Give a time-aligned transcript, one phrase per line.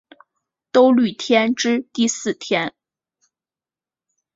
[0.71, 2.73] 兜率天之第四天。